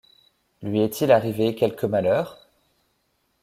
[0.63, 2.49] Lui est-il arrivé quelque malheur?...